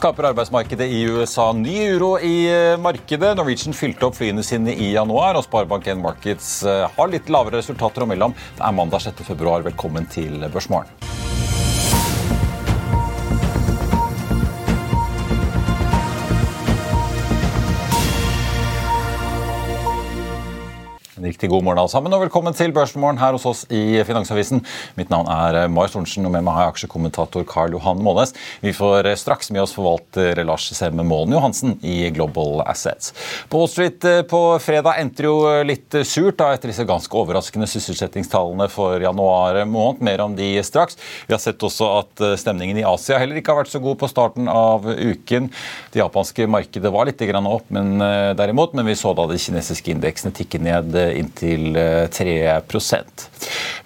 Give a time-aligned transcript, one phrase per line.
[0.00, 3.34] Skaper arbeidsmarkedet i USA ny uro i eh, markedet.
[3.36, 8.08] Norwegian fylte opp flyene sine i januar, og Sparebank1 Markets eh, har litt lavere resultater
[8.08, 8.16] om.
[8.16, 9.20] Det er mandag 6.
[9.28, 9.60] februar.
[9.68, 11.19] Velkommen til Børsmorgen.
[21.30, 24.64] Riktig god morgen alle sammen, og velkommen til Børsmorgen her hos oss i Finansavisen.
[24.98, 28.32] Mitt navn er eh, Marius Thorensen, og med meg har jeg aksjekommentator Karl Johan Månes.
[28.64, 33.12] Vi får eh, straks med oss forvalter Lars Semme Målen Johansen i Global Assets.
[33.52, 35.36] På Wall Street eh, på fredag endte jo
[35.66, 40.02] litt surt da, etter disse ganske overraskende sysselsettingstallene for januar måned.
[40.10, 40.98] Mer om de straks.
[41.28, 44.10] Vi har sett også at stemningen i Asia heller ikke har vært så god på
[44.10, 45.50] starten av uken.
[45.94, 48.00] Det japanske markedet var litt opp, men
[48.36, 51.76] derimot, men vi så da de kinesiske indeksene tikke ned inntil
[52.12, 52.34] 3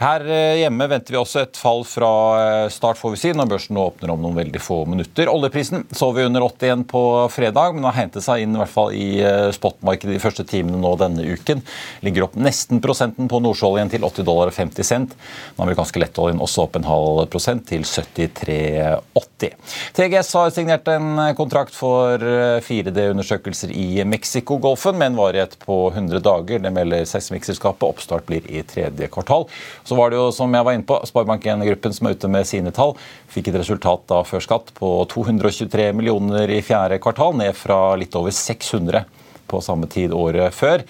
[0.01, 3.51] Her eh, hjemme venter vi også et fall fra eh, start, får vi si, når
[3.53, 5.31] børsen nå åpner om noen veldig få minutter.
[5.31, 8.94] Oljeprisen så vi under 81 på fredag, men har hentet seg inn i hvert fall
[8.97, 11.62] i eh, spotmarkedet de første timene nå denne uken.
[12.06, 15.15] Ligger opp nesten prosenten på nordsjøoljen til 80 dollar og 50 cent.
[15.55, 19.55] Den amerikanske lettoljen også opp en halv prosent til 73,80.
[19.94, 22.21] TGS har signert en kontrakt for
[22.65, 26.62] 4D-undersøkelser i Mexicogolfen med en varighet på 100 dager.
[26.65, 27.89] Det melder seismikkselskapet.
[27.89, 29.49] Oppstart blir i tredje kvartal.
[29.85, 32.73] Så var det jo, som jeg var inne på, Sparebank1-gruppen som er ute med sine
[32.75, 32.95] tall.
[33.33, 38.15] Fikk et resultat da før skatt på 223 millioner i fjerde kvartal, ned fra litt
[38.19, 39.05] over 600
[39.51, 40.85] på samme tid året før.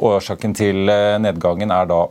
[0.00, 2.04] Årsaken til eh, nedgangen er da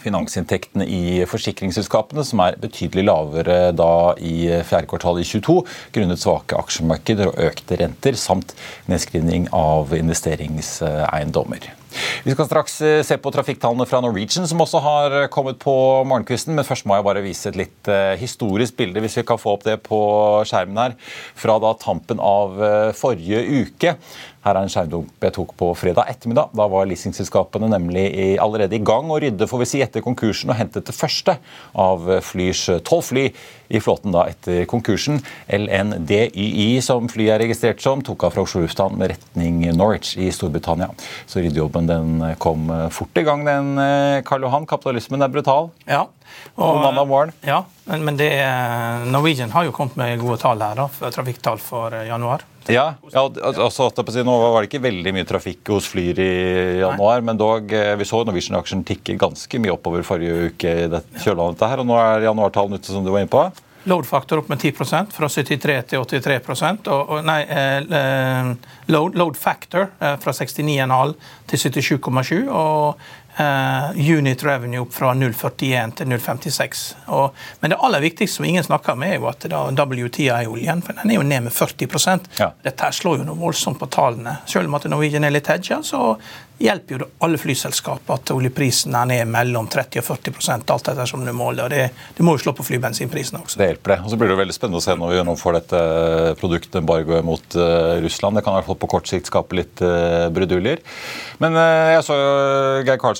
[0.00, 5.58] finansinntektene i forsikringsselskapene, som er betydelig lavere da i fjerde kvartal i 22,
[5.96, 8.54] grunnet svake aksjemarkeder og økte renter, samt
[8.90, 11.70] nedskrivning av investeringseiendommer.
[12.20, 15.72] Vi skal straks eh, se på trafikktallene fra Norwegian, som også har eh, kommet på
[16.04, 16.52] morgenkvisten.
[16.56, 19.54] Men først må jeg bare vise et litt eh, historisk bilde, hvis vi kan få
[19.56, 20.00] opp det på
[20.48, 20.96] skjermen her,
[21.38, 22.58] fra da tampen av
[22.96, 23.94] forrige uke.
[24.40, 26.54] Her er en skjermdump jeg tok på fredag ettermiddag.
[26.56, 28.04] Da var leasingselskapene nemlig
[28.40, 31.34] allerede i gang å rydde får vi si, etter konkursen og hentet det første
[31.76, 33.26] av Flys tolv fly
[33.70, 35.20] i flåten da etter konkursen.
[35.52, 40.30] LNDYI, som flyet er registrert som, tok av fra Oslo lufthavn med retning Norwich i
[40.34, 40.88] Storbritannia.
[41.28, 43.74] Så ryddejobben den kom fort i gang, den,
[44.26, 44.68] Karl Johan.
[44.70, 45.68] Kapitalismen er brutal.
[45.84, 46.06] Ja.
[46.56, 47.34] Og, morgen.
[47.44, 48.32] Ja, men det,
[49.10, 52.46] Norwegian har jo kommet med gode tall her, da, trafikktall for januar.
[52.68, 53.88] Ja, ja altså,
[54.26, 56.30] Nå var det ikke veldig mye trafikk hos Flyr i
[56.82, 57.30] januar, Nei.
[57.30, 61.66] men dog, eh, vi så Norwegian-aksjen tikke ganske mye oppover forrige uke i det kjølvannet
[61.66, 63.48] her, og nå er januartallene ute, som du var inne på.
[63.88, 68.50] Load-faktor opp med 10% fra 73 til 83 og, og nei, eh, eh,
[68.92, 71.14] load, load, factor eh, fra 69,5
[71.48, 72.50] til 77,7.
[72.52, 73.00] og
[73.94, 76.82] unit revenue opp fra 0,41 til 0,56.
[77.60, 81.20] Men det aller viktigste som ingen snakker om, er jo at WTI-oljen for den er
[81.20, 82.50] jo ned med 40% ja.
[82.64, 84.40] Dette slår jo noe voldsomt på tallene.
[84.50, 86.16] Selv om at Norwegian er litt hedga, så
[86.60, 91.08] hjelper jo det alle flyselskap at oljeprisen er ned mellom 30 og 40 alt etter
[91.08, 91.64] som du måler.
[91.64, 91.86] og det,
[92.16, 93.60] det, må jo slå på flybensinprisene også.
[93.60, 93.98] Det hjelper det.
[94.04, 95.80] Og så blir det jo veldig spennende å se når vi nå får dette
[96.40, 98.36] produktembargoet mot uh, Russland.
[98.36, 100.84] Det kan i hvert fall på kort sikt skape litt uh, bruduljer.
[101.40, 102.30] Men uh, jeg så jo
[102.84, 103.19] Geir Karlsen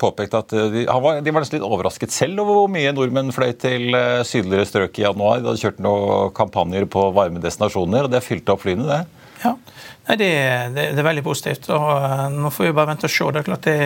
[0.00, 3.50] påpekte at de, var, de var nesten litt overrasket selv over hvor mye nordmenn fløy
[3.58, 3.96] til
[4.28, 5.40] sydligere strøk i januar.
[5.42, 9.21] De hadde kjørt noen kampanjer på varme destinasjoner, og det fylte opp flyene, det.
[9.42, 9.56] Ja,
[10.06, 10.28] Nei, det,
[10.74, 11.68] det, det, er veldig positivt.
[11.70, 13.26] og uh, Nå får vi bare vente og se.
[13.30, 13.76] Det er klart det,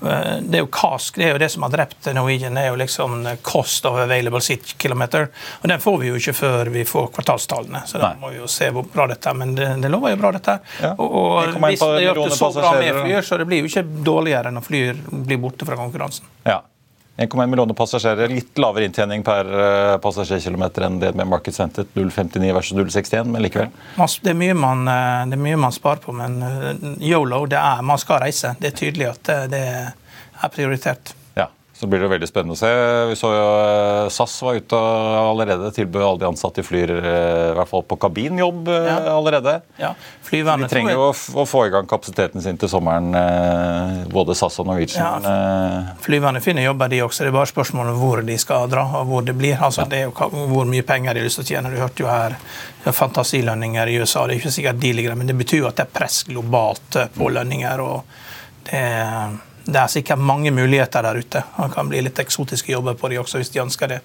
[0.00, 2.56] uh, det er jo KASK, det er jo det som har drept Norwegian.
[2.56, 5.28] Det er jo liksom cost of available seat kilometer.
[5.60, 7.84] Og Den får vi jo ikke før vi får kvartalstallene.
[7.86, 9.38] Så da må vi jo se hvor bra dette er.
[9.42, 10.58] Men det, det lover jo bra, dette.
[10.80, 10.94] Ja.
[10.96, 13.86] Og, og hvis det gjør det så bra med flyer, så det blir jo ikke
[14.08, 16.32] dårligere når flyer blir borte fra konkurransen.
[16.48, 16.62] Ja.
[17.16, 18.32] 1,1 millioner passasjerer.
[18.32, 21.86] Litt lavere inntjening per uh, passasjerkilometer enn det med Market Center.
[21.94, 23.72] 0,59 versus 0,61, men likevel.
[23.96, 24.86] Det er, mye man,
[25.28, 26.40] det er mye man sparer på, men
[27.00, 28.54] yolo, det er man skal reise.
[28.60, 31.14] Det er tydelig at det er prioritert.
[31.82, 32.68] Så blir det veldig spennende å se.
[33.10, 36.92] Vi så jo eh, SAS var ute og allerede tilbød alle de ansatte i Flyr
[36.94, 38.98] eh, i hvert fall på kabinjobb eh, ja.
[39.10, 39.56] allerede.
[39.82, 39.90] Ja.
[40.28, 43.10] Flyverne, de trenger jo å få i gang kapasiteten sin til sommeren,
[44.14, 45.26] både SAS og Norwegian.
[45.26, 45.98] Ja.
[46.06, 47.26] Flyverne finner jobber, de også.
[47.26, 49.58] Det er bare spørsmål om hvor de skal dra og hvor det blir.
[49.58, 51.74] Altså, det er jo hvor mye penger de har lyst til å tjene.
[51.74, 52.38] Du hørte jo her
[52.86, 54.28] fantasilønninger i USA.
[54.28, 57.02] Det er ikke sikkert de ligger men det betyr jo at det er press globalt
[57.18, 57.82] på lønninger.
[57.82, 58.20] og
[58.70, 61.44] det er det er sikkert mange muligheter der ute.
[61.56, 64.00] Det kan bli litt eksotiske jobber på de også, hvis de ønsker det.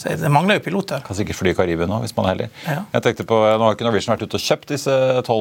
[0.00, 1.02] Så Det mangler jo piloter.
[1.04, 2.48] Kan sikkert fly i Karibia nå, hvis man er heldig.
[2.64, 2.78] Ja.
[2.94, 4.94] Jeg tenkte på, Nå har ikke Norwegian vært ute og kjøpt disse
[5.26, 5.36] 12,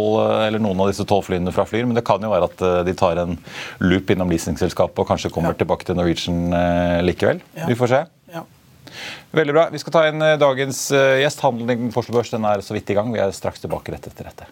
[0.49, 2.81] eller noen av disse tolv flyene fra Flyr, men det kan jo være at eh,
[2.89, 3.37] de tar en
[3.85, 5.61] loop innom leasingselskapet og kanskje kommer ja.
[5.61, 7.39] tilbake til Norwegian eh, likevel.
[7.55, 7.71] Ja.
[7.71, 8.05] Vi får se.
[9.31, 9.67] Veldig bra.
[9.71, 11.45] Vi skal ta inn eh, dagens gjest.
[11.45, 13.13] Handelen på Oslo Børs den er så vidt i gang.
[13.15, 14.51] Vi er straks tilbake rett etter dette.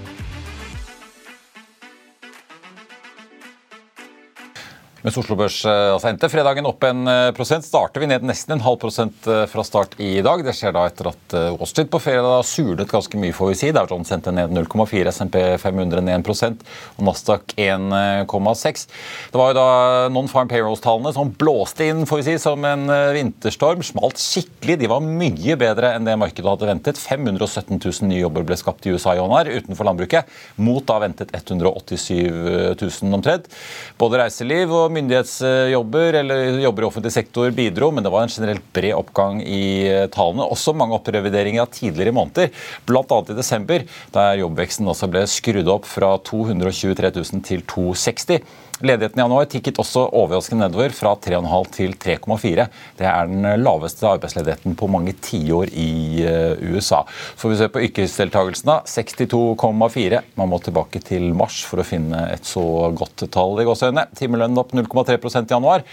[5.01, 8.53] Mens Oslo Børs eh, altså endte fredagen opp en eh, prosent, starter vi ned nesten
[8.53, 10.43] en halv prosent eh, fra start i dag.
[10.45, 13.71] Det skjer da etter at Wall Street på fredag surnet ganske mye, får vi si.
[13.73, 16.61] Dow Jones sendte ned 0,4, SMP 500 ned 1
[16.99, 18.85] og Nasdaq 1,6.
[19.33, 19.65] Det var jo da
[20.13, 23.81] non-farm payrolls-tallene som blåste inn får vi si, som en vinterstorm.
[23.85, 24.77] Smalt skikkelig.
[24.83, 27.01] De var mye bedre enn det markedet hadde ventet.
[27.01, 30.29] 517 000 nye jobber ble skapt i USA i januar utenfor landbruket,
[30.61, 33.49] mot da ventet 187 000 omtrent.
[33.97, 38.65] Både reiseliv og myndighetsjobber eller jobber i offentlig sektor bidro, men det var en generelt
[38.75, 40.47] bred oppgang i eh, tallene.
[40.47, 42.51] Også mange opprevideringer av tidligere måneder,
[42.87, 43.21] bl.a.
[43.21, 43.85] i desember,
[44.15, 48.43] der jobbveksten også ble skrudd opp fra 223 000 til 260
[48.81, 52.65] Ledigheten i januar tikket også overraskende nedover, fra 3,5 til 3,4.
[52.97, 57.03] Det er den laveste arbeidsledigheten på mange tiår i eh, USA.
[57.35, 60.23] Så vi se på yrkesdeltakelsen, 62,4.
[60.39, 62.63] Man må tilbake til mars for å finne et så
[62.97, 64.07] godt tall i gåseøynene.
[64.17, 65.85] Timelønnen opp 0,3% i januar.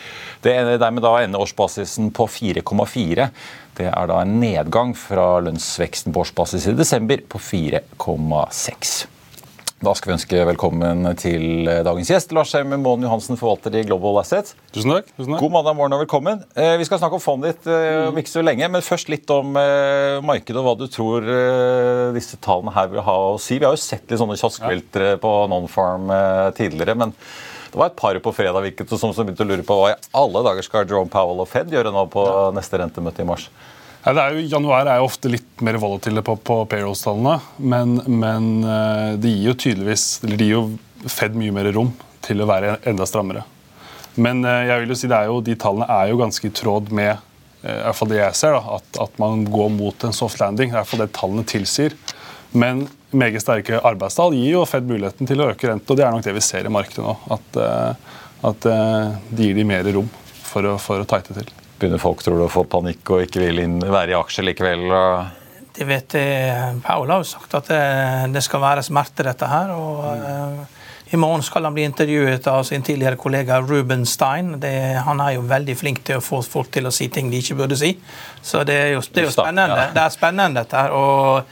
[0.45, 3.29] Det er dermed da ender årsbasisen på 4,4.
[3.79, 9.18] Det er da en nedgang fra lønnsveksten på årsbasis i desember på 4,6.
[9.79, 12.33] Da skal vi ønske velkommen til eh, dagens gjest.
[12.35, 14.57] Lars Heim Månen Johansen, forvalter i Global Assets.
[14.75, 15.13] Tusen takk.
[15.13, 15.43] Tusen takk.
[15.45, 16.41] God mandag morgen og velkommen.
[16.59, 19.31] Eh, vi skal snakke om fondet ditt eh, om ikke så lenge, men først litt
[19.31, 21.31] om markedet og hva du tror
[22.17, 23.61] disse tallene her vil ha å si.
[23.61, 26.11] Vi har jo sett litt sånne kioskveltere på Non-Farm
[26.59, 29.79] tidligere, men det var et par på fredag virket som, som begynte å lure på
[29.79, 32.27] hva i alle dager skal Jerome Powell og Fed gjøre nå på
[32.59, 33.47] neste rentemøte i mars.
[34.09, 38.47] Ja, er jo, januar er jo ofte litt mer volatile på, på payrolls-tallene, men, men,
[38.65, 40.69] eh, det gir jo tydeligvis eller det gir jo
[41.13, 41.91] Fed mye mer rom
[42.25, 43.45] til å være enda strammere.
[44.17, 46.55] Men eh, jeg vil jo si det er jo, de tallene er jo ganske i
[46.57, 50.09] tråd med eh, i hvert fall det jeg ser, da, at, at, man går mot
[50.09, 50.73] en soft landing.
[50.73, 52.01] Det er i hvert fall det tallene tilsier.
[52.57, 56.17] Men meget sterke arbeidstall gir jo Fed muligheten til å øke rente, og det er
[56.17, 57.15] nok det vi ser i markedet nå.
[57.37, 57.63] At,
[58.55, 60.09] at de gir de mer rom
[60.41, 63.43] for å, for å tighte til begynner folk tror du, å få panikk og ikke
[63.43, 64.89] vil inn, være i aksjer likevel?
[65.79, 66.81] Det vet jeg.
[66.83, 67.83] Paul har jo sagt at det,
[68.35, 69.71] det skal være smerte, dette her.
[69.71, 70.57] og mm.
[70.59, 74.57] uh, I morgen skal han bli intervjuet av sin tidligere kollega Ruben Stein.
[74.59, 74.75] Det,
[75.07, 77.61] han er jo veldig flink til å få folk til å si ting de ikke
[77.61, 77.93] burde si.
[78.43, 79.87] Så det er jo, det er jo spennende.
[79.95, 80.99] Det er spennende, dette her.
[80.99, 81.45] og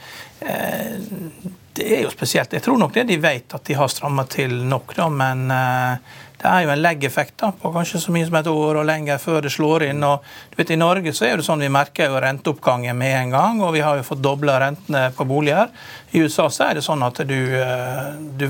[0.43, 2.53] uh, det er jo spesielt.
[2.57, 6.15] Jeg tror nok det de vet, at de har strammet til nok, da, men uh,
[6.37, 9.41] det er jo en leggeffekt på kanskje så mye som et år og lenger før
[9.41, 10.03] det slår inn.
[10.05, 13.33] og du vet I Norge så er det sånn vi merker jo renteoppgangen med en
[13.33, 15.71] gang, og vi har jo fått dobla rentene på boliger.
[16.13, 18.47] I USA så er det sånn at du, eh, du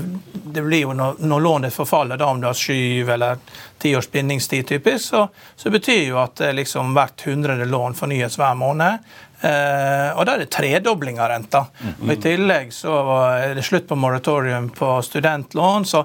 [0.48, 3.38] Det blir jo når, når lånet forfaller, da om du har syv eller
[3.78, 8.56] ti års bindingstid, typisk, så, så betyr jo at liksom hvert hundrede lån fornyes hver
[8.58, 9.04] måned.
[9.38, 11.60] Eh, og da er det tredobling av renta.
[12.00, 12.96] Og I tillegg så
[13.36, 15.86] er det slutt på moratorium på studentlån.
[15.86, 16.02] Så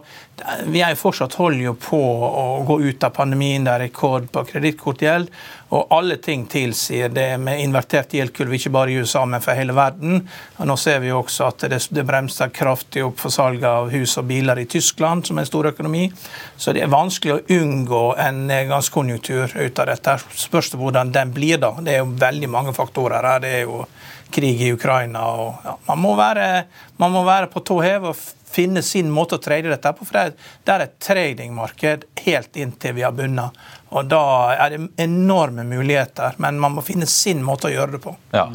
[0.70, 3.66] vi er jo fortsatt holder jo på å gå ut av pandemien.
[3.66, 5.34] Det er rekord på kredittkortgjeld.
[5.74, 9.74] Og alle ting tilsier det med invertert gjeldkurv, ikke bare i USA, men for hele
[9.74, 10.22] verden.
[10.60, 13.90] Og nå ser vi jo også at det, det bremser kraftig opp for salget av
[13.94, 16.06] hus og biler i Tyskland, som er en stor økonomi.
[16.58, 20.18] Så det er vanskelig å unngå en nedgangskonjunktur ut av dette.
[20.46, 21.74] Spørs det hvordan den blir, da.
[21.82, 23.42] Det er jo veldig mange faktorer her.
[23.42, 23.82] Det er jo
[24.34, 26.48] krig i Ukraina og ja, man, må være,
[26.98, 28.18] man må være på tå hev og
[28.54, 30.06] finne sin måte å trade dette på.
[30.08, 33.58] For det er et tradingmarked helt inntil vi har bunnet.
[33.94, 34.24] Og da
[34.58, 38.16] er det enorme muligheter, men man må finne sin måte å gjøre det på.
[38.34, 38.48] Ja.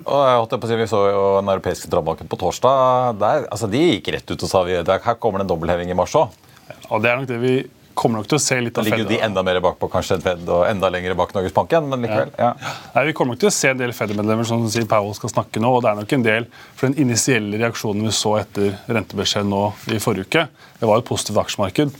[0.00, 3.18] Og jeg holdt på å si, Vi så jo den europeiske sentralbanken på torsdag.
[3.20, 5.98] Der, altså De gikk rett ut og sa vi, her kommer det en dobbeltheving i
[5.98, 6.32] mars òg.
[6.70, 7.54] Ja, det er nok det vi
[8.00, 8.94] kommer nok til å se litt av Fed.
[8.94, 11.72] Ligger jo de enda mer bakpå kanskje enn Fed og enda lenger bak Norges Bank
[11.74, 12.30] igjen, men likevel.
[12.38, 12.52] Ja.
[12.54, 12.76] Ja.
[12.94, 15.60] Nei, Vi kommer nok til å se en del Fed-medlemmer som sier Powell skal snakke
[15.62, 15.72] nå.
[15.76, 16.46] og det er nok en del,
[16.78, 20.46] for Den initielle reaksjonen vi så etter rentebeskjeden nå i forrige uke,
[20.80, 21.92] det var et positivt aksjemarked.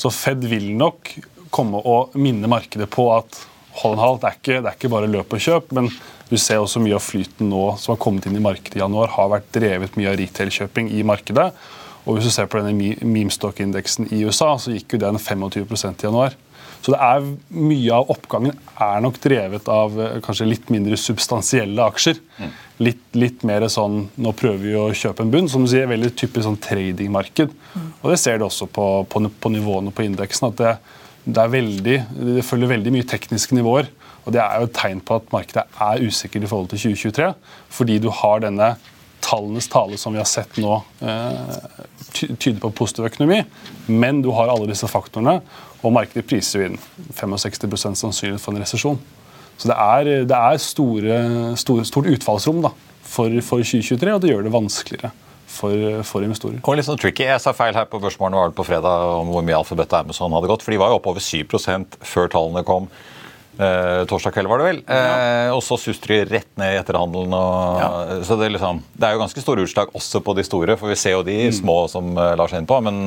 [0.00, 1.12] Så Fed vil nok
[1.54, 3.40] komme og minne markedet på at
[3.80, 5.72] hold en halt, det er ikke, det er ikke bare løp og kjøp.
[5.78, 5.88] men
[6.30, 9.12] du ser også mye av flyten nå som har kommet inn i markedet i januar,
[9.14, 11.50] har vært drevet mye av retail-kjøping i markedet.
[12.04, 16.08] Og hvis du ser på denne memestock-indeksen i USA, så gikk jo den 25% i
[16.08, 16.36] januar.
[16.84, 17.28] Så det er
[17.64, 22.18] mye av oppgangen er nok drevet av eh, kanskje litt mindre substansielle aksjer.
[22.36, 22.50] Mm.
[22.84, 25.48] Litt, litt, mer sånn nå prøver vi å kjøpe en bunn.
[25.48, 27.54] Som du sier, veldig typisk sånn tradingmarked.
[27.72, 27.88] Mm.
[28.02, 30.50] Og det ser du også på, på, på nivåene på indeksen.
[30.50, 30.74] at det,
[31.24, 31.98] det, veldig,
[32.36, 33.88] det følger veldig mye tekniske nivåer.
[34.24, 37.30] Og det er jo et tegn på at markedet er usikkert i forhold til 2023.
[37.76, 38.74] Fordi du har denne
[39.24, 41.56] tallenes tale som vi har sett nå, eh,
[42.12, 43.42] tyder på positiv økonomi.
[43.88, 45.40] Men du har alle disse faktorene,
[45.82, 46.78] og markedet priser jo inn
[47.16, 49.00] 65% sannsynlighet for en resesjon.
[49.56, 51.18] Så det er, det er store,
[51.60, 55.12] store, stort utfallsrom da, for, for 2023, og det gjør det vanskeligere.
[55.54, 56.58] For, for, investorer.
[56.66, 57.28] Og litt sånn tricky.
[57.28, 60.50] Jeg sa feil her på Børsmorgen på fredag om hvor mye Alphabet og Amazon hadde
[60.50, 60.64] gått.
[60.66, 62.88] for De var jo oppover 7% før tallene kom.
[63.58, 64.80] Eh, torsdag kveld, var det vel.
[64.90, 67.34] Eh, og så sustrer rett ned i etterhandelen.
[67.38, 68.16] Og, ja.
[68.26, 70.96] Så det, liksom, det, er jo ganske store utslag også på de store, for vi
[70.98, 71.54] ser jo de mm.
[71.60, 72.80] små som uh, lar seg inn på.
[72.82, 72.98] Men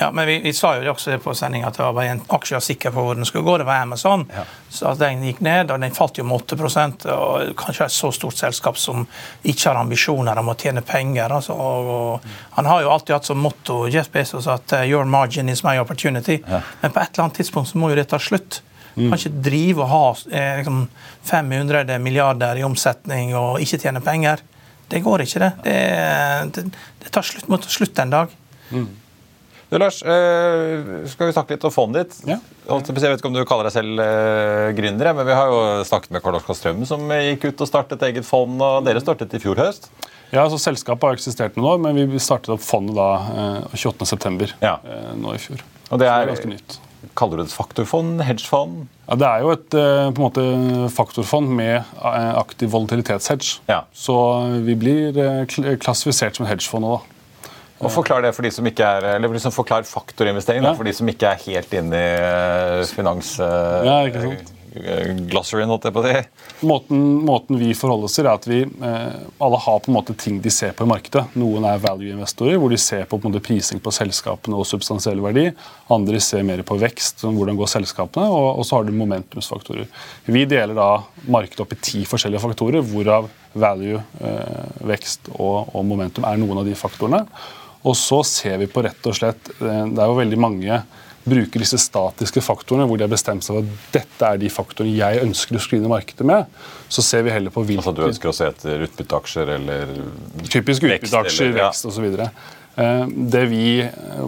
[0.00, 2.60] ja, men vi, vi sa jo også på sendinga at det var bare en aksje
[2.68, 3.56] sikker på hvor den skulle gå.
[3.62, 4.26] Det var Amazon.
[4.34, 4.44] Ja.
[4.68, 8.10] Så at den gikk ned, og den falt jo med 8% og Kanskje et så
[8.12, 9.06] stort selskap som
[9.46, 11.32] ikke har ambisjoner om å tjene penger.
[11.32, 15.48] Altså, og, og, han har jo alltid hatt som motto Jeff Bezos at 'your margin
[15.48, 16.42] is my opportunity'.
[16.44, 16.60] Ja.
[16.82, 18.60] Men på et eller annet tidspunkt så må jo det ta slutt.
[18.94, 19.08] Mm.
[19.10, 20.82] Kan ikke drive og ha eh, liksom
[21.26, 24.42] 500 milliarder i omsetning og ikke tjene penger.
[24.90, 25.52] Det går ikke, det.
[25.64, 25.78] Det,
[26.54, 26.68] det,
[27.02, 28.36] det tar slutt, må ta slutt en dag.
[28.70, 28.86] Mm.
[29.74, 32.28] Du, Lars, eh, skal vi snakke litt om fondet ditt?
[32.28, 32.36] Ja.
[32.68, 36.14] Jeg vet ikke om du kaller deg selv eh, gründer, men vi har jo snakket
[36.14, 38.60] med Karl Oskar Strøm, som gikk ut og startet eget fond.
[38.62, 39.90] og Dere startet i fjor høst?
[40.30, 43.10] Ja, altså Selskapet har eksistert noen år, men vi startet opp fondet da
[43.64, 44.52] eh, 28.9.
[44.62, 44.78] Ja.
[45.18, 45.64] Nå i fjor.
[45.90, 46.78] Og det er, det er ganske nytt.
[47.18, 48.22] Kaller du det et faktorfond?
[48.24, 48.84] Hedgefond?
[49.08, 50.44] Ja, Det er jo et eh, på en måte,
[50.94, 53.60] faktorfond med eh, aktiv volatilitetshedge.
[53.68, 53.82] Ja.
[53.92, 54.16] Så
[54.64, 57.10] vi blir eh, klassifisert som hedgefond nå, da.
[57.84, 60.72] Og forklar det for de som ikke er, eller liksom faktorinvestering ja.
[60.78, 63.34] for de som ikke er helt inne i finans...
[63.42, 64.53] Ja, ikke sant?
[64.74, 66.24] Glosserien, holdt jeg på det.
[66.66, 70.16] Måten, måten, vi forholder oss til, er at vi eh, alle har på en måte
[70.18, 71.22] ting de ser på i markedet.
[71.38, 75.46] Noen er value-investorer, hvor de ser på, på måte, prising på selskapene og substansiell verdi.
[75.94, 79.86] Andre ser mer på vekst, hvordan går selskapene, og, og så har du momentumsfaktorer.
[80.26, 80.88] Vi deler da
[81.30, 86.64] markedet opp i ti forskjellige faktorer, hvorav value, eh, vekst og, og momentum er noen
[86.64, 87.22] av de faktorene.
[87.84, 90.82] Og så ser vi på rett og slett eh, Det er jo veldig mange
[91.24, 94.96] bruker disse statiske faktorene, hvor de har bestemt seg for at dette er de faktorene
[94.96, 96.50] jeg ønsker å screene markedet med,
[96.92, 99.96] så ser vi heller på hvilke Altså Du ønsker å se etter utbytteaksjer eller
[100.50, 101.92] Typisk utbytteaksjer, vekst, ja.
[101.92, 102.28] osv.
[102.76, 103.64] Eh, det vi,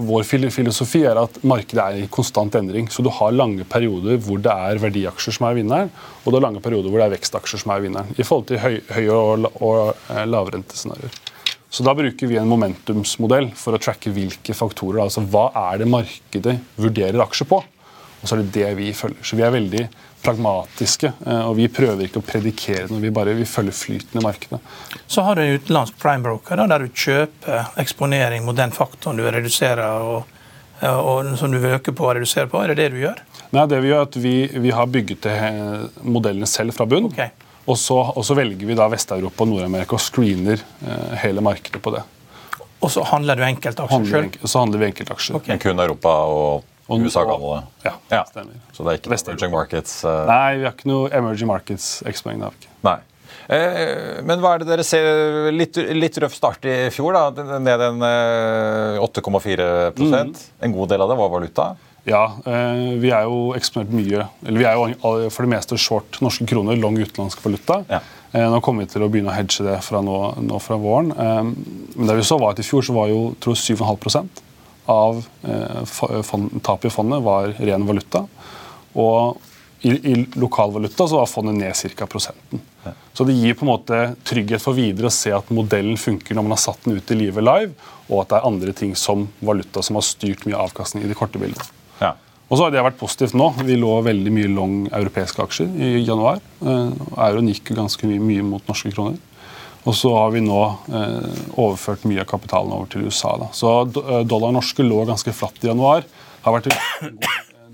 [0.06, 2.88] Vår filosofi er at markedet er i konstant endring.
[2.92, 6.46] Så du har lange perioder hvor det er verdiaksjer som er vinneren, og du har
[6.48, 8.12] lange perioder hvor det er vekstaksjer som er vinneren.
[8.16, 9.80] I forhold til høye høy og, og
[10.14, 11.24] eh, lavrentescenarioer.
[11.70, 15.02] Så Da bruker vi en momentumsmodell for å tracke hvilke faktorer.
[15.02, 17.62] altså Hva er det markedet vurderer aksjer på?
[18.22, 19.22] Og så er det det vi følger.
[19.22, 19.82] Så vi er veldig
[20.24, 21.12] pragmatiske.
[21.26, 24.60] Eh, og vi prøver ikke å predikere noe, vi bare vi følger flyten i markedet.
[25.06, 29.26] Så har du en utenlandsk prime broker der du kjøper eksponering mot den faktoren du
[29.28, 30.36] reduserer og,
[30.82, 32.62] og som du vil øke på og redusere på.
[32.62, 33.20] Er det det du gjør?
[33.54, 35.28] Nei, det Vi gjør er at vi, vi har bygget
[36.02, 37.12] modellene selv fra bunn.
[37.12, 37.30] Okay.
[37.66, 41.82] Og så, og så, velger vi da Vest-Europa og Nord-Amerika og screener eh, hele markedet
[41.82, 42.04] på det.
[42.84, 44.28] Og så handler du enkeltaksjer sjøl?
[44.44, 45.40] Så handler vi enkeltaksjer.
[45.40, 45.54] Okay.
[45.54, 47.58] Men kun Europa og, USA og, Canada?
[47.88, 48.62] Ja, ja, stemmer.
[48.76, 49.98] Så det er ikke emerging markets?
[50.06, 50.22] Uh...
[50.30, 52.70] Nei, vi har ikke noe emerging markets-eksponering.
[52.86, 52.98] Nei.
[53.50, 57.58] Eh, men hva er det dere ser Litt, litt røff start i fjor, da.
[57.62, 58.06] Ned en
[59.02, 60.32] 8,4 mm.
[60.66, 61.68] En god del av det var valuta?
[62.06, 66.20] Ja, eh, vi er jo eksponert mye Eller vi er jo for det meste short
[66.22, 67.80] norske kroner, long utenlandsk valuta.
[67.90, 68.00] Ja.
[68.30, 71.10] Eh, nå kommer vi til å begynne å hedge det fra nå, nå fra våren.
[71.16, 74.42] Men det vi så var at I fjor så var jo tror 7,5%
[74.86, 75.18] av
[76.62, 78.22] tapet i fondet var ren valuta.
[78.94, 79.40] Og
[79.82, 82.06] i, i lokalvaluta så var fondet ned ca.
[82.06, 82.62] prosenten.
[83.12, 86.46] Så det gir på en måte trygghet for videre å se at modellen funker når
[86.46, 87.72] man har satt den ut i livet live,
[88.06, 91.18] og at det er andre ting som valuta som har styrt mye avkastning i det
[91.18, 91.75] korte bildet.
[92.46, 93.48] Og så har det vært positivt nå.
[93.66, 96.38] Vi lå veldig mye long europeiske aksjer i januar.
[96.62, 96.92] Eh,
[97.26, 99.18] euroen gikk ganske mye, mye, mot norske kroner.
[99.86, 100.60] Og så har vi nå
[100.94, 103.34] eh, overført mye av kapitalen over til USA.
[103.42, 103.50] Da.
[103.54, 106.06] Så eh, dollar norske lå ganske flatt i januar.
[106.46, 106.70] Har vært,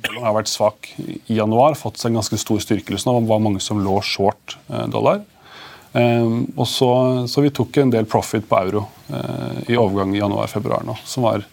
[0.06, 3.18] dollar har vært svak i januar, fått seg en ganske stor styrkelse nå.
[3.20, 5.20] Det var mange som lå short eh, dollar.
[5.92, 6.92] Eh, og så,
[7.28, 11.28] så, vi tok en del profit på euro eh, i overgang i januar-februar nå, som
[11.28, 11.44] var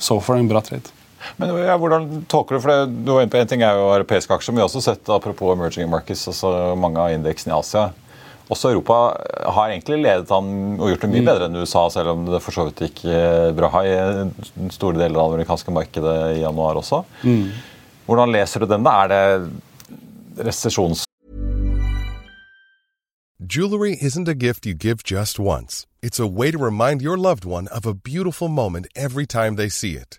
[0.00, 1.03] so far en bra trade.
[1.40, 3.04] Men ja, hvordan tolker du for det?
[3.06, 5.12] Du var inne på En ting er jo europeiske aksjer, men vi har også sett
[5.12, 7.90] apropos emerging markets, altså mange av indeksene i Asia.
[8.52, 8.96] Også Europa
[9.56, 11.28] har egentlig ledet an og gjort det mye mm.
[11.30, 13.94] bedre enn USA, selv om det for så vidt gikk eh, bra i
[14.74, 17.00] store deler av det amerikanske markedet i januar også.
[17.24, 17.48] Mm.
[18.04, 18.84] Hvordan leser du den?
[18.84, 18.98] da?
[19.04, 21.06] Er det resesjons...
[23.40, 25.86] Jewelry isn't a gift you give just once.
[26.02, 29.68] It's a way to remind your loved one of a beautiful moment every time they
[29.68, 30.18] see it.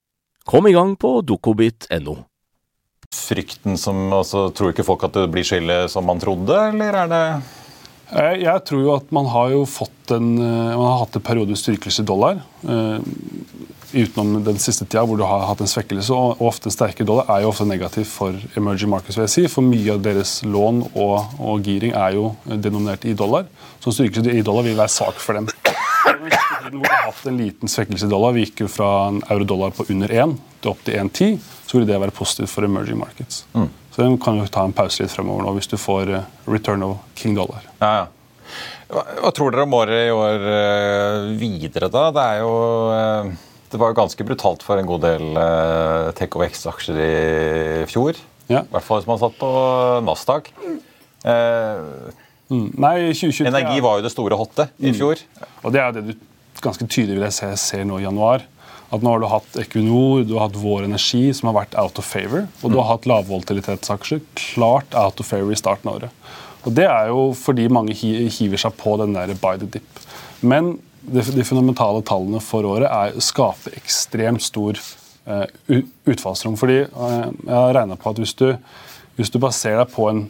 [0.45, 2.17] Kom i gang på dokobit.no.
[3.11, 6.95] Frykten som altså, Tror ikke folk at det blir så ille som man trodde, eller
[7.03, 7.25] er det
[8.15, 11.25] eh, jeg tror jo at man har jo fått en, eh, man har hatt en
[11.27, 12.41] periode styrkelse i dollar.
[12.63, 12.99] Uh,
[13.91, 16.15] utenom den siste tida hvor du har hatt en svekkelse.
[16.15, 19.19] Og ofte sterke dollar er jo ofte negativt for emerging markets.
[19.19, 23.17] vil jeg si, For mye av deres lån og, og giring er jo denominert i
[23.17, 23.51] dollar.
[23.83, 25.51] Så styrkelse i dollar vil være svak for dem
[26.03, 29.75] hvor vi har hatt en liten svekkelse i dollar, vi gikk jo fra en euro-dollar
[29.75, 31.37] på under 1 til opp til 1,10,
[31.67, 33.43] så ville det være positivt for emerging markets.
[33.53, 33.69] Mm.
[33.91, 36.83] Så den kan jo ta en pause litt fremover nå, hvis du får uh, return
[36.87, 37.65] of king dollar.
[37.81, 38.09] Ja, ja.
[38.91, 42.09] Hva, tror dere om året i år uh, videre, da?
[42.15, 42.53] Det er jo
[42.91, 43.31] uh,
[43.71, 48.19] det var jo ganske brutalt for en god del uh, Tech og vekstaksjer i fjor.
[48.51, 48.65] Ja.
[48.65, 49.51] I hvert fall hvis man satt på
[50.03, 50.51] Nasdaq.
[51.23, 52.11] Uh,
[52.51, 52.67] mm.
[52.75, 54.97] Nei, 2023, Energi var jo det store hotte i mm.
[54.99, 55.23] fjor.
[55.63, 56.13] Og det er det du
[56.61, 58.45] ganske tydelig vil jeg se, ser nå i januar.
[58.91, 61.99] At nå har du hatt Equinor, du har hatt Vår Energi, som har vært out
[62.01, 62.47] of favor.
[62.61, 66.31] Og du har hatt lavvolatilitetsaksjer klart out of favor i starten av året.
[66.67, 70.01] Og Det er jo fordi mange hiver seg på den der by the dip.
[70.41, 74.77] Men de, fundamentale tallene for året er, skaper ekstremt stor
[75.25, 75.47] uh,
[76.05, 76.59] utfallsrom.
[76.59, 78.51] Fordi uh, jeg har regna på at hvis du,
[79.17, 80.25] hvis du baserer deg på en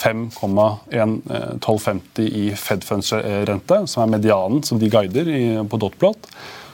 [0.00, 5.26] 5,1250 i Fed Funds-rente, som er medianen som de guider
[5.68, 6.22] på dotplot,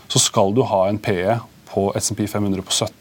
[0.06, 1.32] så skal du ha en PE
[1.72, 2.92] på SMP 500 på 17.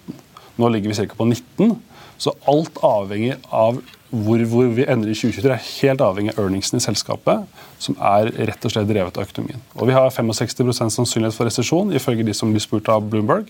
[0.56, 1.16] Nå ligger vi ca.
[1.18, 1.76] på 19.
[2.18, 3.82] Så alt avhenger av
[4.16, 7.50] hvor, hvor, vi ender i 2023, er helt avhengig av earningsen i selskapet,
[7.82, 9.64] som er rett og slett drevet av økonomien.
[9.76, 13.50] Og Vi har 65% sannsynlighet for resesjon, ifølge de som blir spurt av Bloomberg.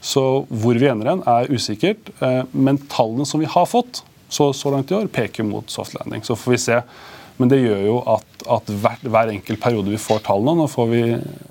[0.00, 2.12] Så hvor vi ender hen, er usikkert.
[2.22, 5.96] Eh, men tallene som vi har fått, så, så langt i år peker mot soft
[5.98, 6.24] landing.
[6.24, 6.80] Så får vi se.
[7.38, 10.88] Men det gjør jo at, at hver, hver enkelt periode vi får tallene, nå får
[10.90, 11.02] vi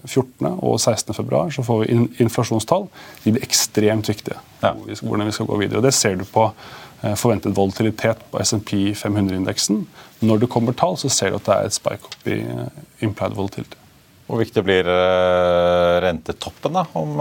[0.03, 0.49] 14.
[0.51, 1.13] og 16.
[1.15, 2.89] februar, så får vi inflasjonstall,
[3.23, 4.35] de blir ekstremt viktige.
[4.59, 4.73] Ja.
[4.75, 5.79] Hvordan vi skal gå videre.
[5.79, 9.85] Og Det ser du på eh, forventet volatilitet på SMP 500-indeksen.
[10.27, 12.83] Når det kommer tall, så ser du at det er et spike opp i eh,
[13.07, 13.79] implied volatility.
[14.27, 16.73] Hvor viktig blir uh, rentetoppen?
[16.75, 16.81] da?
[16.99, 17.13] Om,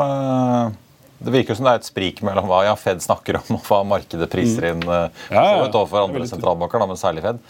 [1.19, 3.81] det virker som det er et sprik mellom hva ja, Fed snakker om, og hva
[3.89, 4.91] markedet priser inn mm.
[5.33, 7.41] Ja, ja, overfor andre sentralbanker, da, men særlig Fed.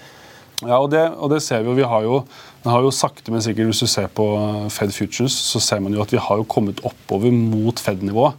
[0.63, 1.77] Ja, og det, og det ser vi jo.
[1.77, 2.21] Vi har jo,
[2.65, 4.25] har jo sakte, men sikkert, Hvis du ser på
[4.73, 8.39] Fed Futures, så ser man jo at vi har jo kommet oppover mot Fed-nivået.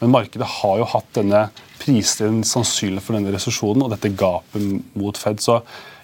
[0.00, 1.44] Men markedet har jo hatt denne
[1.82, 5.42] prisdelen sannsynlig for denne resesjonen og dette gapet mot Fed.
[5.44, 5.60] Så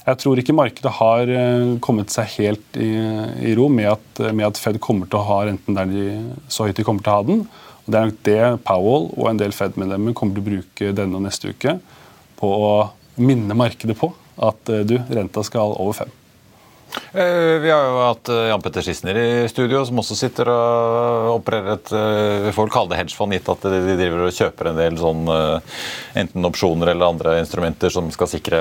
[0.08, 2.90] jeg tror ikke markedet har eh, kommet seg helt i,
[3.50, 6.04] i ro med at, med at, Fed kommer til å ha renten der de,
[6.52, 7.42] så høyt de kommer til å ha den.
[7.88, 11.16] Og Det er nok det Powell og en del Fed-medlemmer kommer til å bruke denne
[11.16, 11.78] og neste uke
[12.38, 12.72] på å
[13.16, 16.10] minne markedet på at eh, du, renta skal over fem.
[17.16, 21.30] Eh, Vi har jo hatt eh, Jan Petter Schissner i studio, som også sitter og
[21.38, 21.94] opererer et
[22.44, 25.24] Vi får kalle det hedgefond, gitt at de driver og kjøper en del sånn
[26.22, 28.60] enten opsjoner eller andre instrumenter som skal sikre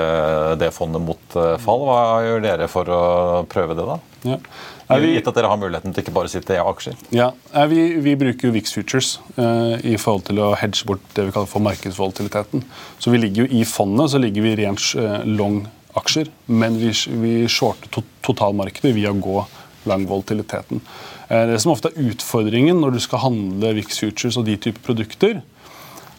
[0.58, 1.86] det fondet mot fall.
[1.86, 3.04] Hva gjør dere for å
[3.52, 4.00] prøve det, da?
[4.32, 4.40] Ja.
[4.88, 6.96] Vi, Gitt at dere har muligheten til ikke bare å sitte i aksjer.
[7.12, 7.28] ja,
[7.68, 11.34] vi, vi bruker jo VIX Futures uh, i forhold til å hedge bort det vi
[11.34, 12.64] kaller for markedsvolatiliteten.
[12.96, 15.60] Så vi ligger jo i fondet så ligger vi rent uh, long
[15.98, 19.44] aksjer, men vi, vi shorter to, totalmarkedet via å gå
[19.88, 20.80] lang volatiliteten.
[21.28, 24.86] Uh, det som ofte er utfordringen når du skal handle VIX Futures og de typer
[24.88, 25.42] produkter,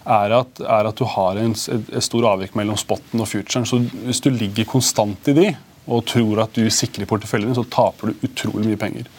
[0.09, 3.65] er at, er at du har en, et, et stor avvik mellom spotten og futuren.
[3.67, 5.49] Så hvis du ligger konstant i de,
[5.89, 9.09] og tror at du sikrer porteføljen din, så taper du utrolig mye penger.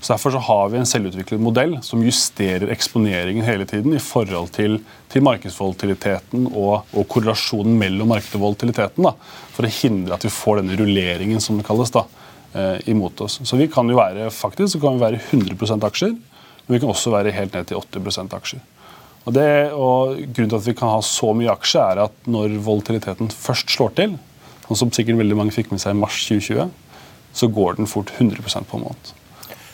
[0.00, 4.48] Så Derfor så har vi en selvutviklet modell som justerer eksponeringen hele tiden i forhold
[4.56, 4.78] til,
[5.12, 9.10] til markedsvolatiliteten og, og korrelasjonen mellom markedet og volatiliteten.
[9.52, 12.06] For å hindre at vi får denne rulleringen som det kalles, da,
[12.54, 13.42] eh, imot oss.
[13.44, 16.94] Så vi kan jo være faktisk så kan vi være 100% aksjer, men vi kan
[16.94, 18.64] også være helt ned til 80% aksjer.
[19.26, 22.56] Og, det, og Grunnen til at vi kan ha så mye aksjer, er at når
[22.64, 24.16] volatiliteten først slår til,
[24.70, 26.70] sånn som sikkert veldig mange fikk med seg i mars 2020,
[27.32, 29.12] så går den fort 100% på en måned.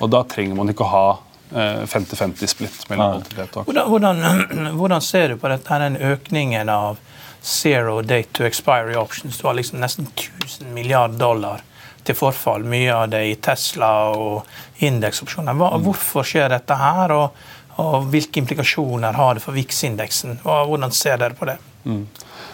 [0.00, 1.06] Og da trenger man ikke å ha
[1.52, 3.88] eh, 50-50-splitt mellom volatilitet og aksjer.
[3.92, 7.00] Hvordan, hvordan, hvordan ser du på dette, den økningen av
[7.46, 9.40] zero date to expiry options?
[9.40, 11.64] Du har liksom nesten 1000 milliard dollar
[12.06, 12.66] til forfall.
[12.68, 15.56] Mye av det i Tesla og indeksopsjoner.
[15.82, 17.40] Hvorfor skjer dette her, og,
[17.82, 20.40] og hvilke implikasjoner har det for VIX-indeksen?
[20.44, 21.58] Hvordan ser dere på det?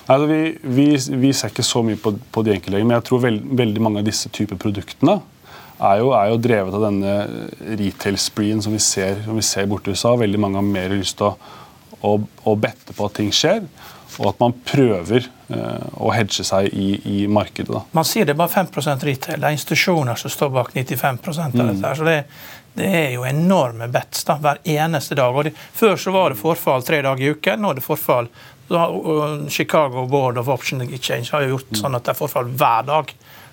[0.06, 0.86] Altså, vi, vi,
[1.22, 4.02] vi ser ikke så mye på, på de enkelte, men jeg tror veld, veldig mange
[4.02, 5.20] av disse typer produktene
[5.82, 7.14] er jo, er jo drevet av denne
[7.80, 10.14] retail-spreen som vi ser, som vi ser borte i USA.
[10.18, 11.56] Veldig mange har mer lyst til å,
[12.02, 13.64] å, å bette på at ting skjer,
[14.20, 17.72] og at man prøver eh, å hedge seg i, i markedet.
[17.72, 17.84] Da.
[17.96, 19.40] Man sier det er bare 5 retail.
[19.40, 21.86] Det er institusjoner som står bak 95 av dette.
[21.86, 22.18] her, så det,
[22.76, 25.34] det er jo enorme bets da, hver eneste dag.
[25.34, 27.64] Og det, før så var det forfall tre dager i uken.
[27.64, 28.28] Nå er det forfall.
[29.52, 33.12] Chicago Board of Option Exchange har jo gjort sånn at det er forfall hver dag.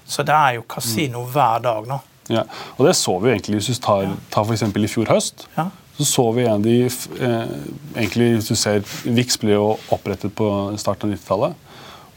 [0.10, 2.00] Så det er jo kasino hver dag nå.
[2.30, 2.46] Ja.
[2.78, 5.48] Og det så vi egentlig hvis du tar, tar eksempel i fjor høst.
[5.58, 5.70] Ja.
[5.98, 7.56] Så så vi en av de eh,
[7.98, 10.48] egentlig hvis du ser, VIX ble jo opprettet på
[10.80, 11.66] starten av 90-tallet.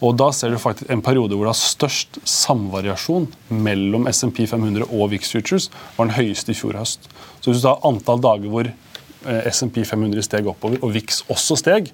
[0.03, 4.89] Og da ser du faktisk en periode hvor det har størst samvariasjon mellom SMP 500
[4.89, 7.07] og VIX Futures, var den høyeste i fjor høst.
[7.41, 11.59] Så hvis du tar antall dager hvor eh, SMP 500 steg oppover, og VIX også
[11.61, 11.93] steg,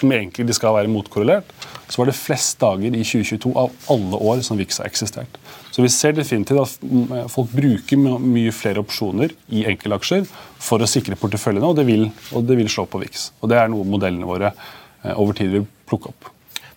[0.00, 1.52] som egentlig de skal være motkorrelert,
[1.90, 5.38] så var det flest dager i 2022 av alle år som VIX har eksistert.
[5.70, 10.26] Så vi ser definitivt at mm, folk bruker mye flere opsjoner i enkeltaksjer
[10.60, 13.30] for å sikre porteføljene, og det vil, og det vil slå på VIX.
[13.40, 16.30] Og det er noe modellene våre eh, over tid vil plukke opp.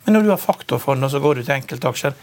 [0.03, 2.15] Men når du har faktorfond, og så går du til enkeltaksjer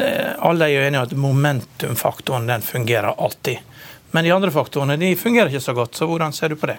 [0.00, 3.62] eh, Alle er jo enige om at momentumfaktoren den fungerer alltid.
[4.10, 5.98] Men de andre faktorene de fungerer ikke så godt.
[5.98, 6.78] Så hvordan ser du på det?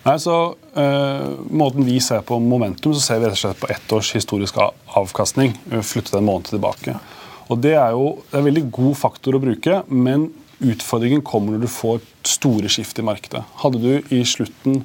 [0.00, 3.68] Nei, så uh, Måten vi ser på momentum, så ser vi rett og slett på
[3.72, 4.56] ett års historisk
[4.96, 5.52] avkastning.
[5.72, 6.96] eh, Flytte en måned tilbake.
[7.50, 11.52] Og Det er jo det er en veldig god faktor å bruke, men utfordringen kommer
[11.56, 13.44] når du får store skift i markedet.
[13.60, 14.84] Hadde du i slutten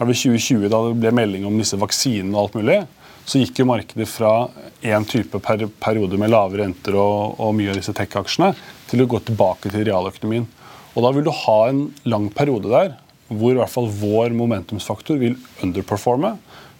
[0.00, 2.80] av 2020, da det ble melding om disse vaksinene og alt mulig,
[3.26, 4.48] så gikk jo markedet fra
[4.82, 8.52] én type per periode med lave renter og, og mye av disse tech-aksjene
[8.90, 10.46] til å gå tilbake til realøkonomien.
[10.94, 12.94] Og da vil du ha en lang periode der
[13.28, 16.36] hvor i hvert fall vår momentumsfaktor vil underperforme,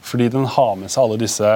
[0.06, 1.52] fordi den har med seg alle disse,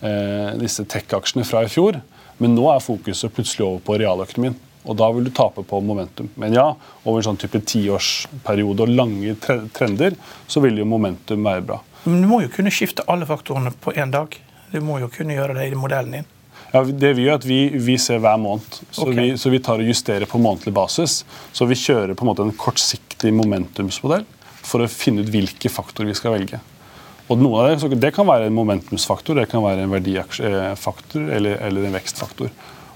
[0.00, 2.00] eh, disse tech-aksjene fra i fjor.
[2.40, 4.56] Men nå er fokuset plutselig over på realøkonomien.
[4.88, 6.30] Og da vil du tape på momentum.
[6.40, 6.70] Men ja,
[7.04, 10.16] over en sånn type tiårsperiode og lange tre- trender,
[10.48, 11.80] så vil jo momentum være bra.
[12.06, 14.32] Men du må jo kunne skifte alle faktorene på én dag.
[14.72, 16.24] Du må jo kunne gjøre det i modellen din.
[16.70, 19.16] Ja, det vi gjør at vi, vi ser hver måned, så, okay.
[19.18, 21.22] vi, så vi tar og justerer på månedlig basis.
[21.52, 24.26] Så vi kjører på en måte en kortsiktig momentumsmodell
[24.60, 26.60] for å finne ut hvilke faktorer vi skal velge.
[27.30, 31.28] Og noen av det, så det kan være en momentumsfaktor, det kan være en verdifaktor
[31.30, 32.50] eller, eller en vekstfaktor.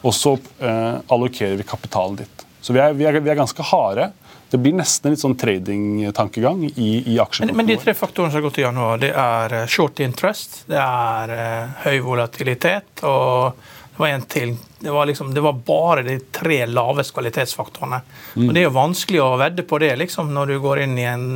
[0.04, 2.42] Og så eh, allokerer vi kapitalen ditt.
[2.64, 4.08] Så vi er, vi, er, vi er, ganske harde.
[4.50, 7.50] Det blir nesten en litt sånn tradingtankegang i, i aksjeporteføljen.
[7.50, 10.60] Men, men, de tre faktorene som har gått i januar, det er eh, short interest,
[10.70, 14.56] det er eh, høy volatilitet og det var en til.
[14.78, 18.00] Det var, liksom, det var bare de tre laveste kvalitetsfaktorene.
[18.34, 18.48] Mm.
[18.48, 21.04] Og Det er jo vanskelig å vedde på det liksom, når du går inn i
[21.06, 21.28] en,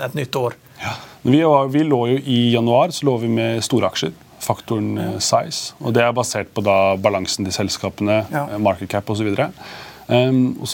[0.00, 0.56] et nytt år.
[0.80, 0.94] Ja.
[1.22, 4.94] Vi, var, vi, lå jo I januar så lå vi med store aksjer, faktoren.
[4.96, 5.76] Eh, size.
[5.82, 8.46] og Det er basert på da balansen til selskapene, ja.
[8.64, 9.28] Market cap osv.
[9.28, 9.50] Um, så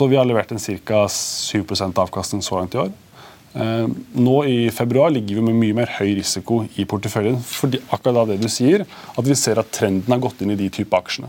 [0.09, 1.07] vi har levert en ca.
[1.09, 2.93] 7% avkastning så langt i år.
[3.53, 7.37] Um, nå i februar ligger vi med mye mer høy risiko i porteføljen.
[7.45, 10.71] fordi akkurat det du sier, at vi ser at trenden har gått inn i de
[10.73, 11.29] type aksjene.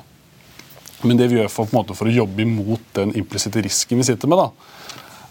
[1.04, 4.40] Men det vi gjør for, for å jobbe imot den implisitte risken vi sitter med,
[4.40, 4.48] da,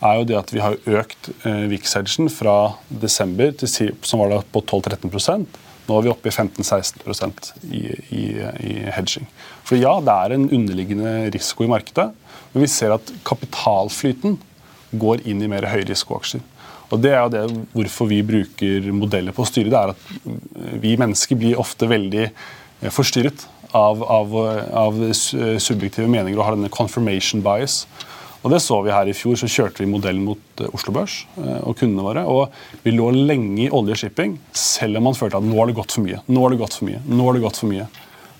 [0.05, 4.41] er jo det at vi har økt eh, VIX-hedgen fra desember, til, som var da
[4.53, 7.81] på 12-13% Nå er vi oppe i 15-16 i,
[8.15, 9.25] i, i hedging.
[9.67, 12.13] For ja, det er en underliggende risiko i markedet,
[12.53, 14.39] men vi ser at kapitalflyten
[15.01, 16.43] går inn i mer høyrisikoaksjer.
[16.93, 19.71] Og Det er jo det hvorfor vi bruker modeller på å styre.
[19.73, 24.35] det er at Vi mennesker blir ofte veldig eh, forstyrret av, av,
[24.77, 27.87] av subjektive meninger og har denne confirmation bias.
[28.43, 31.23] Og det så vi her I fjor så kjørte vi modellen mot eh, Oslo Børs
[31.39, 32.25] eh, og kundene våre.
[32.27, 35.79] og Vi lå lenge i olje shipping, selv om man følte at nå har det
[35.79, 36.21] gått for mye.
[36.27, 37.87] nå har det gått for mye, nå har det gått for mye.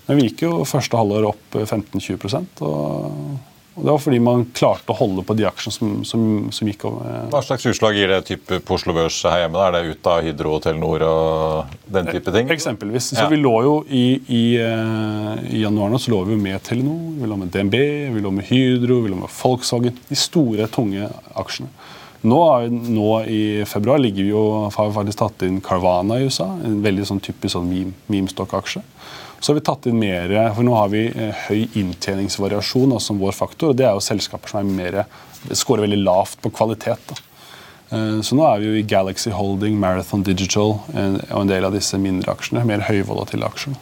[0.09, 3.39] Men vi gikk jo første halvår opp 15-20% og
[3.75, 6.85] og Det var fordi man klarte å holde på de aksjene som, som, som gikk
[6.91, 7.29] over.
[7.33, 9.63] Hva slags utslag gir det type på Oslo Børs her hjemme?
[9.65, 12.53] Er det ut av Hydro og Telenor og den type ting?
[12.53, 13.15] Eksempelvis.
[13.15, 13.23] Ja.
[13.23, 17.17] Så vi lå jo i, i, eh, i, januar nå så lå vi med Telenor,
[17.17, 17.79] vi lå med DNB,
[18.13, 19.97] vi lå med Hydro, vi lå med Volkswagen.
[20.11, 21.09] De store, tunge
[21.41, 21.73] aksjene.
[22.23, 26.53] Nå, nå, I februar ligger vi jo, har vi faktisk tatt inn Carvana i USA,
[26.63, 27.73] en veldig sånn typisk sånn
[28.13, 28.85] meme-stokk-aksje.
[29.43, 33.35] Så har vi tatt inn mer, for Nå har vi eh, høy inntjeningsvariasjon som vår
[33.35, 33.73] faktor.
[33.73, 34.99] og Det er jo selskaper som er mer,
[35.51, 37.03] skårer veldig lavt på kvalitet.
[37.11, 37.17] Da.
[37.91, 41.75] Eh, så nå er vi jo i Galaxy Holding, Marathon Digital og en del av
[41.75, 42.63] disse mindre aksjene.
[42.71, 43.75] Mer høyvolatile aksjer.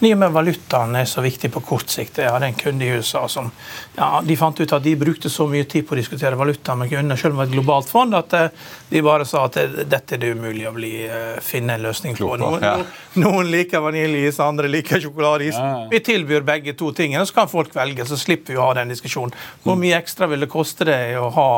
[0.00, 2.18] I og med valutaen er så viktig på kort sikt.
[2.20, 3.48] Jeg hadde en kunde i USA som
[3.96, 6.90] ja, de fant ut at de brukte så mye tid på å diskutere valuta med
[6.92, 9.56] kunder, selv om det var et globalt fond, at eh, de bare sa at
[9.88, 12.28] dette er det umulig å bli, eh, finne en løsning på.
[12.42, 12.76] Noen, ja.
[13.24, 15.56] noen liker vaniljeis, andre liker sjokoladeis.
[15.56, 15.86] Ja.
[15.92, 18.04] Vi tilbyr begge to tingene, så kan folk velge.
[18.08, 19.32] Så slipper vi å ha den diskusjonen.
[19.64, 21.50] Hvor mye ekstra vil det koste deg å ha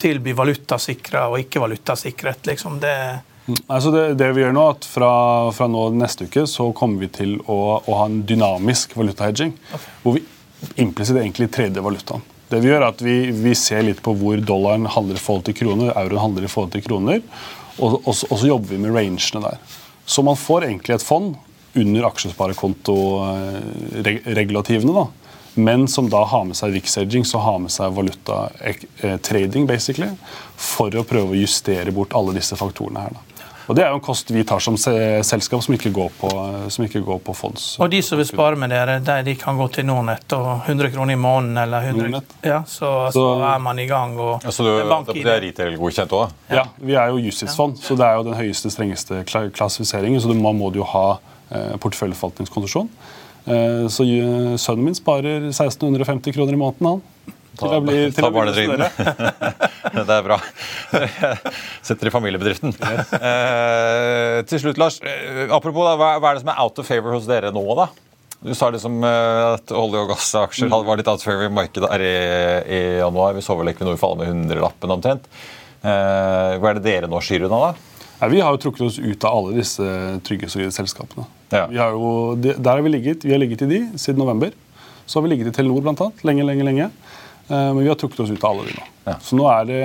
[0.00, 2.48] tilby valutasikra og ikke valutasikret?
[2.48, 2.96] Liksom det
[3.66, 5.12] Altså det, det, vi gjør nå, at fra,
[5.56, 9.54] fra, nå neste uke så kommer vi til å, å ha en dynamisk valutahedging.
[9.70, 9.94] Okay.
[10.02, 10.26] Hvor vi
[10.82, 12.22] implisitt egentlig tredje valutaen.
[12.50, 15.44] Det Vi gjør er at vi, vi, ser litt på hvor dollaren handler i forhold
[15.46, 17.20] til kroner, euroen handler i forhold til kroner,
[17.78, 19.60] og, og, og så jobber vi med rangene der.
[20.02, 21.36] Så man får egentlig et fond
[21.78, 25.06] under aksjesparekontoregulativene, da,
[25.54, 30.10] men som da har med seg VIX-edging, så har med seg valutatrading, basically,
[30.58, 33.12] for å prøve å justere bort alle disse faktorene her.
[33.14, 33.20] da.
[33.70, 36.30] Og Det er jo en kost vi tar som selskap, som ikke går på,
[36.82, 37.66] ikke går på fonds.
[37.78, 41.14] Og De som vil spare med dere, de, kan gå til Nordnett og 100 kroner
[41.14, 41.60] i måneden?
[41.60, 44.18] eller 100, ja, så, så, er man i gang.
[44.18, 44.72] og ja, Så du,
[45.14, 46.34] det er retail-godkjent òg?
[46.50, 46.56] Ja.
[46.56, 50.20] ja, vi er jo justisfond, så det er jo den høyeste, strengeste klassifiseringen.
[50.20, 52.90] Så man må jo ha eh, porteføljeforvaltningskonsesjon.
[53.46, 57.36] Eh, så eh, sønnen min sparer 1650 kroner i måneden, han.
[57.60, 58.84] Ta, bli, ta barnetrygden.
[60.08, 60.38] det er bra.
[61.86, 62.72] Setter i familiebedriften.
[62.74, 63.12] Yes.
[63.16, 65.00] Eh, til slutt, Lars.
[65.04, 67.64] Eh, apropos, da, hva, hva, er det som er out of favor hos dere nå,
[67.78, 67.90] da?
[68.40, 70.76] Du sa liksom at olje- og gassaksjer mm.
[70.88, 72.16] var litt out of favor i markedet her i,
[72.72, 73.36] i januar.
[73.36, 75.28] Vi så vel Equinor falle med hundrelappen omtrent.
[75.80, 77.90] Eh, hva er det dere nå skyr unna, da?
[78.20, 79.84] Ja, vi har jo trukket oss ut av alle disse
[80.26, 81.24] trygge selskapene.
[81.48, 81.64] Ja.
[81.72, 83.24] Har jo, der har vi ligget.
[83.24, 84.52] Vi har ligget i de siden november.
[85.06, 86.90] Så har vi ligget i Telenor blant annet, lenge, lenge, lenge.
[87.50, 88.86] Eh, men vi har trukket oss ut av alle de nå.
[89.08, 89.16] Ja.
[89.22, 89.82] Så nå er det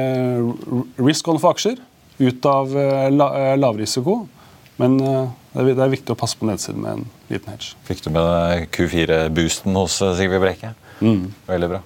[1.02, 1.80] risk on for aksjer.
[2.22, 4.22] Ut av eh, eh, lavrisiko.
[4.76, 7.78] Men det er viktig å passe på nedsiden med en liten hedge.
[7.88, 10.74] Fikk du med Q4-boosten hos Sigve Brekke?
[11.00, 11.30] Mm.
[11.48, 11.80] Veldig bra.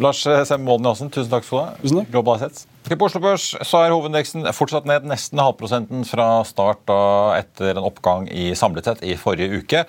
[0.00, 2.06] Lars Sem Molden Jaasen, tusen takk skal du ha.
[2.08, 2.64] Global Assets.
[2.98, 6.96] På Oslo Børs så er hovedindeksen fortsatt ned nesten halvprosenten fra start da,
[7.38, 9.84] etter en oppgang i samlet sett i forrige uke.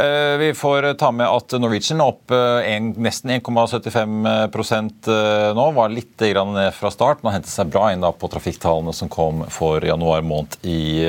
[0.00, 5.66] Eh, vi får ta med at Norwegian opp eh, en, nesten 1,75 eh, nå.
[5.76, 9.12] Var litt grann ned fra start, men hentet seg bra inn da på trafikktallene som
[9.12, 11.04] kom for januar måned i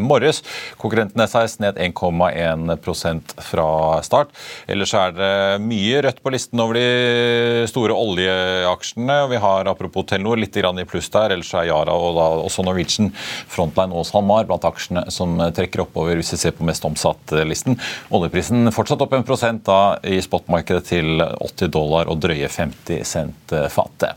[0.00, 0.40] morges.
[0.80, 3.68] Konkurrenten SAS ned 1,1% fra
[4.06, 4.32] start.
[4.70, 9.20] Ellers er det mye rødt på listen over de store oljeaksjene.
[9.34, 11.34] Vi har apropos Telenor litt han i pluss der.
[11.34, 13.10] Ellers er Yara og da også Norwegian,
[13.50, 17.78] Frontline og SalMar blant aksjene som trekker oppover hvis vi ser på mest omsatt-listen.
[18.14, 23.54] Oljeprisen fortsatt opp en prosent da i spotmarkedet til 80 dollar og drøye 50 cent
[23.72, 24.16] fatet.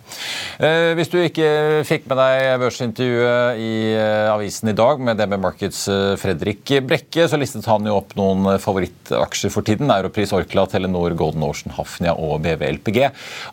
[0.61, 1.47] Eh, hvis du ikke
[1.87, 7.27] fikk med deg børsintervjuet i eh, avisen i dag med DB Markets eh, Fredrik Brekke,
[7.29, 9.91] så listet han jo opp noen favorittaksjer for tiden.
[9.93, 13.01] Europris, Orkla, Telenor, Golden Ocean, Hafnia og BV LPG.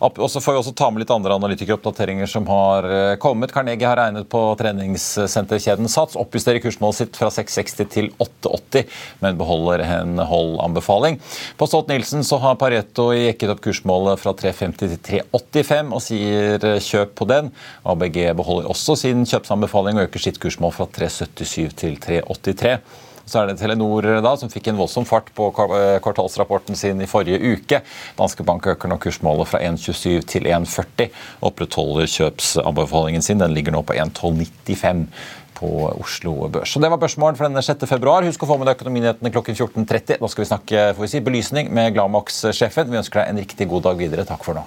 [0.04, 2.87] Og så får vi også ta med litt andre analytikeroppdateringer som har
[3.22, 3.52] kommet.
[3.54, 8.86] Carnegie har regnet på treningssenterkjeden Sats, oppjusterer kursmålet sitt fra 660 til 880,
[9.24, 11.18] men beholder en hold-anbefaling.
[11.58, 17.16] På Stolt-Nielsen så har Pareto jekket opp kursmålet fra 350 til 385 og sier kjøp
[17.18, 17.52] på den.
[17.88, 22.78] ABG beholder også sin kjøpsanbefaling og øker sitt kursmål fra 377 til 383.
[23.28, 27.08] Så er det Telenor da, som fikk en voldsom fart på eh, kvartalsrapporten sin i
[27.10, 27.82] forrige uke.
[28.18, 31.10] Danske Bank øker nå kursmålet fra 1,27 til 1,40.
[31.44, 33.42] Opprettholder kjøpsanbefalingen sin.
[33.42, 35.06] Den ligger nå på 1,1295
[35.58, 36.72] på Oslo Børs.
[36.72, 37.86] Så Det var børsmålen for denne 6.
[37.90, 38.26] februar.
[38.26, 40.20] Husk å få med deg økonominyhetene klokken 14.30.
[40.22, 42.90] Da skal vi snakke får vi si, belysning med Glamax-sjefen.
[42.92, 44.28] Vi ønsker deg en riktig god dag videre.
[44.28, 44.66] Takk for nå.